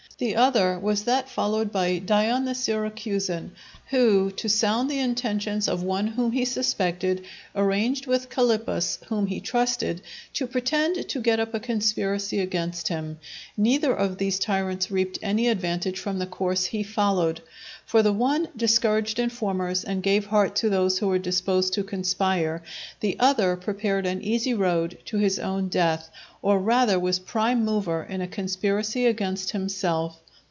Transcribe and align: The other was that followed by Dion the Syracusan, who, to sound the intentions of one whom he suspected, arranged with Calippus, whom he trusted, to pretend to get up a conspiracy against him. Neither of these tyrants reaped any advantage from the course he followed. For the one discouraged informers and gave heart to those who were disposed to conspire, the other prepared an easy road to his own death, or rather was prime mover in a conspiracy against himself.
The 0.17 0.35
other 0.35 0.77
was 0.77 1.05
that 1.05 1.29
followed 1.31 1.71
by 1.71 1.97
Dion 1.97 2.45
the 2.45 2.53
Syracusan, 2.53 3.53
who, 3.89 4.29
to 4.33 4.47
sound 4.47 4.89
the 4.89 4.99
intentions 4.99 5.67
of 5.67 5.81
one 5.81 6.05
whom 6.07 6.31
he 6.31 6.45
suspected, 6.45 7.25
arranged 7.55 8.05
with 8.05 8.29
Calippus, 8.29 8.99
whom 9.07 9.25
he 9.25 9.41
trusted, 9.41 9.99
to 10.33 10.45
pretend 10.45 11.09
to 11.09 11.19
get 11.19 11.39
up 11.39 11.55
a 11.55 11.59
conspiracy 11.59 12.39
against 12.39 12.87
him. 12.87 13.17
Neither 13.57 13.93
of 13.93 14.17
these 14.19 14.37
tyrants 14.39 14.91
reaped 14.91 15.17
any 15.23 15.49
advantage 15.49 15.99
from 15.99 16.19
the 16.19 16.27
course 16.27 16.65
he 16.65 16.83
followed. 16.83 17.41
For 17.85 18.01
the 18.03 18.13
one 18.13 18.47
discouraged 18.55 19.19
informers 19.19 19.83
and 19.83 20.01
gave 20.01 20.27
heart 20.27 20.55
to 20.57 20.69
those 20.69 20.99
who 20.99 21.07
were 21.07 21.19
disposed 21.19 21.73
to 21.73 21.83
conspire, 21.83 22.63
the 23.01 23.17
other 23.19 23.57
prepared 23.57 24.05
an 24.05 24.21
easy 24.21 24.53
road 24.53 24.97
to 25.05 25.17
his 25.17 25.37
own 25.37 25.67
death, 25.67 26.09
or 26.41 26.57
rather 26.59 26.97
was 26.97 27.19
prime 27.19 27.65
mover 27.65 28.03
in 28.09 28.21
a 28.21 28.27
conspiracy 28.29 29.05
against 29.07 29.51
himself. 29.51 30.21